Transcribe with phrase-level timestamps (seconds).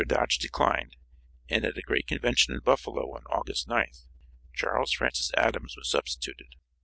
[0.07, 0.95] Dodge declined,
[1.47, 4.07] and at a great convention in Buffalo on August 9th,
[4.51, 6.55] Charles Francis Adams was substituted.